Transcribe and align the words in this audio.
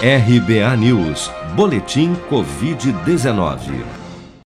RBA 0.00 0.76
News, 0.76 1.28
Boletim 1.56 2.14
Covid-19. 2.30 3.84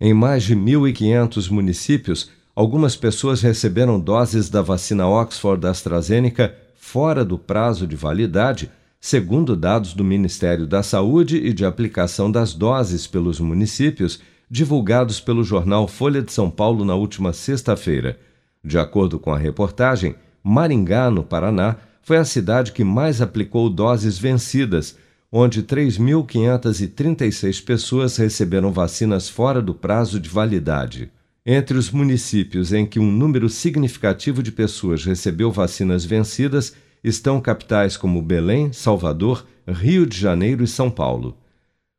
Em 0.00 0.12
mais 0.12 0.42
de 0.42 0.56
1.500 0.56 1.48
municípios, 1.50 2.32
algumas 2.54 2.94
pessoas 2.96 3.40
receberam 3.42 4.00
doses 4.00 4.50
da 4.50 4.60
vacina 4.60 5.06
Oxford 5.06 5.64
AstraZeneca 5.66 6.52
fora 6.74 7.24
do 7.24 7.38
prazo 7.38 7.86
de 7.86 7.94
validade, 7.96 8.70
segundo 9.04 9.54
dados 9.54 9.92
do 9.92 10.02
Ministério 10.02 10.66
da 10.66 10.82
Saúde 10.82 11.36
e 11.36 11.52
de 11.52 11.66
aplicação 11.66 12.32
das 12.32 12.54
doses 12.54 13.06
pelos 13.06 13.38
municípios, 13.38 14.18
divulgados 14.50 15.20
pelo 15.20 15.44
jornal 15.44 15.86
Folha 15.86 16.22
de 16.22 16.32
São 16.32 16.48
Paulo 16.48 16.86
na 16.86 16.94
última 16.94 17.34
sexta-feira. 17.34 18.18
De 18.64 18.78
acordo 18.78 19.18
com 19.18 19.30
a 19.30 19.36
reportagem, 19.36 20.14
Maringá, 20.42 21.10
no 21.10 21.22
Paraná, 21.22 21.76
foi 22.02 22.16
a 22.16 22.24
cidade 22.24 22.72
que 22.72 22.82
mais 22.82 23.20
aplicou 23.20 23.68
doses 23.68 24.16
vencidas, 24.16 24.96
onde 25.30 25.62
3.536 25.62 27.62
pessoas 27.62 28.16
receberam 28.16 28.72
vacinas 28.72 29.28
fora 29.28 29.60
do 29.60 29.74
prazo 29.74 30.18
de 30.18 30.30
validade. 30.30 31.10
Entre 31.44 31.76
os 31.76 31.90
municípios 31.90 32.72
em 32.72 32.86
que 32.86 32.98
um 32.98 33.12
número 33.12 33.50
significativo 33.50 34.42
de 34.42 34.50
pessoas 34.50 35.04
recebeu 35.04 35.52
vacinas 35.52 36.06
vencidas 36.06 36.72
estão 37.04 37.40
capitais 37.40 37.96
como 37.96 38.22
Belém, 38.22 38.72
Salvador, 38.72 39.46
Rio 39.68 40.06
de 40.06 40.18
Janeiro 40.18 40.64
e 40.64 40.66
São 40.66 40.90
Paulo. 40.90 41.36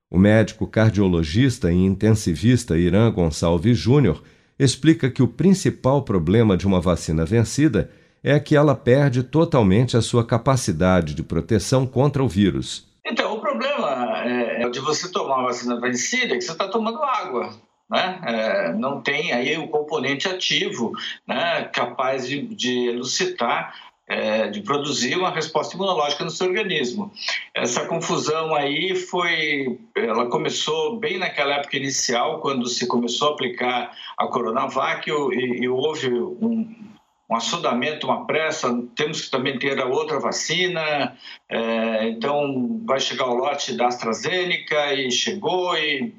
O 0.09 0.17
médico 0.17 0.65
cardiologista 0.65 1.71
e 1.71 1.75
intensivista 1.75 2.77
Irã 2.77 3.11
Gonçalves 3.11 3.77
Júnior 3.77 4.23
explica 4.57 5.09
que 5.09 5.21
o 5.21 5.27
principal 5.27 6.01
problema 6.01 6.57
de 6.57 6.65
uma 6.65 6.81
vacina 6.81 7.23
vencida 7.23 7.91
é 8.23 8.39
que 8.39 8.55
ela 8.55 8.73
perde 8.73 9.21
totalmente 9.21 9.95
a 9.95 10.01
sua 10.01 10.25
capacidade 10.25 11.13
de 11.13 11.21
proteção 11.21 11.85
contra 11.85 12.23
o 12.23 12.27
vírus. 12.27 12.87
Então, 13.05 13.35
o 13.35 13.39
problema 13.39 14.23
é, 14.23 14.67
de 14.69 14.79
você 14.79 15.11
tomar 15.11 15.35
uma 15.35 15.47
vacina 15.47 15.79
vencida 15.79 16.33
é 16.33 16.37
que 16.37 16.43
você 16.43 16.51
está 16.51 16.67
tomando 16.67 17.03
água 17.03 17.53
né? 17.89 18.19
É, 18.23 18.73
não 18.73 19.01
tem 19.01 19.31
aí 19.31 19.57
o 19.57 19.67
componente 19.67 20.27
ativo 20.27 20.91
né, 21.27 21.69
capaz 21.73 22.27
de, 22.27 22.41
de 22.41 22.87
elucitar 22.89 23.73
é, 24.07 24.47
de 24.47 24.61
produzir 24.61 25.17
uma 25.17 25.31
resposta 25.31 25.75
imunológica 25.75 26.23
no 26.23 26.29
seu 26.29 26.47
organismo. 26.47 27.11
Essa 27.53 27.85
confusão 27.85 28.53
aí 28.53 28.95
foi, 28.95 29.79
ela 29.95 30.27
começou 30.27 30.99
bem 30.99 31.17
naquela 31.17 31.55
época 31.55 31.77
inicial, 31.77 32.39
quando 32.39 32.67
se 32.67 32.87
começou 32.87 33.29
a 33.29 33.31
aplicar 33.31 33.91
a 34.17 34.27
Coronavac 34.27 35.09
e, 35.09 35.63
e 35.63 35.67
houve 35.67 36.13
um, 36.13 36.75
um 37.29 37.35
assodamento, 37.35 38.05
uma 38.05 38.25
pressa, 38.25 38.71
temos 38.95 39.21
que 39.21 39.31
também 39.31 39.57
ter 39.57 39.79
a 39.79 39.85
outra 39.85 40.19
vacina, 40.19 41.17
é, 41.49 42.07
então 42.07 42.81
vai 42.85 42.99
chegar 42.99 43.27
o 43.27 43.35
lote 43.35 43.73
da 43.75 43.87
AstraZeneca 43.87 44.93
e 44.93 45.11
chegou 45.11 45.75
e 45.77 46.13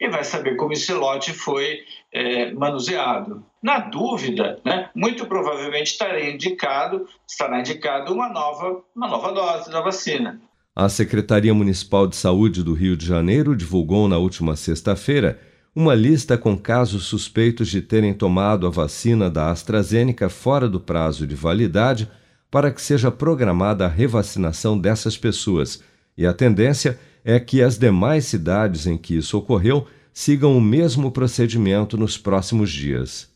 e 0.00 0.08
vai 0.08 0.24
saber 0.24 0.56
como 0.56 0.72
esse 0.72 0.92
lote 0.92 1.32
foi 1.32 1.80
é, 2.12 2.52
manuseado. 2.52 3.44
Na 3.62 3.78
dúvida, 3.78 4.58
né, 4.64 4.90
muito 4.94 5.26
provavelmente 5.26 5.92
estará 5.92 6.20
indicado, 6.20 7.06
estará 7.28 7.60
indicado 7.60 8.12
uma 8.12 8.28
nova, 8.28 8.82
uma 8.94 9.08
nova 9.08 9.32
dose 9.32 9.70
da 9.70 9.80
vacina. 9.80 10.40
A 10.74 10.88
Secretaria 10.88 11.52
Municipal 11.52 12.06
de 12.06 12.16
Saúde 12.16 12.62
do 12.62 12.72
Rio 12.72 12.96
de 12.96 13.04
Janeiro 13.04 13.56
divulgou 13.56 14.08
na 14.08 14.18
última 14.18 14.56
sexta-feira 14.56 15.38
uma 15.74 15.94
lista 15.94 16.36
com 16.36 16.56
casos 16.56 17.04
suspeitos 17.04 17.68
de 17.68 17.80
terem 17.80 18.12
tomado 18.12 18.66
a 18.66 18.70
vacina 18.70 19.30
da 19.30 19.50
AstraZeneca 19.50 20.28
fora 20.28 20.68
do 20.68 20.80
prazo 20.80 21.26
de 21.26 21.34
validade 21.34 22.08
para 22.50 22.70
que 22.70 22.82
seja 22.82 23.10
programada 23.10 23.84
a 23.84 23.88
revacinação 23.88 24.78
dessas 24.78 25.16
pessoas. 25.16 25.82
E 26.16 26.26
a 26.26 26.32
tendência 26.32 26.98
é 27.24 27.38
que 27.38 27.62
as 27.62 27.78
demais 27.78 28.26
cidades 28.26 28.86
em 28.86 28.96
que 28.96 29.16
isso 29.16 29.36
ocorreu 29.38 29.86
sigam 30.12 30.56
o 30.56 30.60
mesmo 30.60 31.10
procedimento 31.10 31.96
nos 31.96 32.18
próximos 32.18 32.70
dias. 32.70 33.30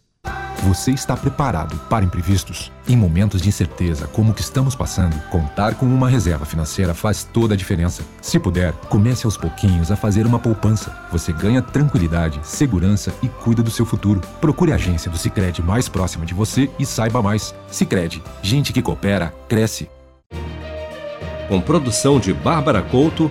Você 0.62 0.92
está 0.92 1.14
preparado 1.14 1.76
para 1.90 2.06
imprevistos? 2.06 2.72
Em 2.88 2.96
momentos 2.96 3.42
de 3.42 3.48
incerteza 3.48 4.06
como 4.06 4.30
o 4.30 4.34
que 4.34 4.40
estamos 4.40 4.74
passando, 4.74 5.14
contar 5.28 5.74
com 5.74 5.84
uma 5.84 6.08
reserva 6.08 6.46
financeira 6.46 6.94
faz 6.94 7.22
toda 7.22 7.52
a 7.52 7.56
diferença. 7.56 8.02
Se 8.22 8.38
puder, 8.38 8.72
comece 8.88 9.26
aos 9.26 9.36
pouquinhos 9.36 9.90
a 9.90 9.96
fazer 9.96 10.24
uma 10.24 10.38
poupança. 10.38 10.96
Você 11.12 11.34
ganha 11.34 11.60
tranquilidade, 11.60 12.40
segurança 12.42 13.12
e 13.22 13.28
cuida 13.28 13.62
do 13.62 13.70
seu 13.70 13.84
futuro. 13.84 14.22
Procure 14.40 14.72
a 14.72 14.76
agência 14.76 15.10
do 15.10 15.18
Sicredi 15.18 15.62
mais 15.62 15.86
próxima 15.86 16.24
de 16.24 16.32
você 16.32 16.70
e 16.78 16.86
saiba 16.86 17.20
mais. 17.22 17.54
Sicredi, 17.70 18.22
gente 18.42 18.72
que 18.72 18.80
coopera 18.80 19.34
cresce. 19.46 19.90
Com 21.46 21.60
produção 21.60 22.18
de 22.18 22.32
Bárbara 22.32 22.80
Couto 22.80 23.30